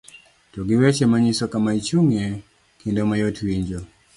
Ti 0.51 0.59
gi 0.67 0.75
weche 0.81 1.05
manyiso 1.11 1.45
kama 1.53 1.69
ichung'ye 1.79 2.25
kendo 2.79 3.01
mayot 3.09 3.37
winjo. 3.45 3.79